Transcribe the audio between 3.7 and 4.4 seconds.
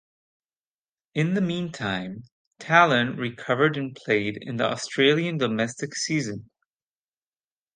and played